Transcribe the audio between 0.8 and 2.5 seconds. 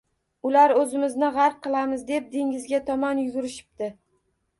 o’zimizni g’arq qilamiz, deb